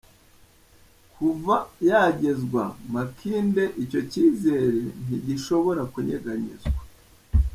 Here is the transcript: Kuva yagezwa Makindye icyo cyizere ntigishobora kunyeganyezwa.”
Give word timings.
Kuva 1.13 1.55
yagezwa 1.89 2.63
Makindye 2.93 3.63
icyo 3.83 3.99
cyizere 4.11 4.81
ntigishobora 5.03 5.81
kunyeganyezwa.” 5.93 6.81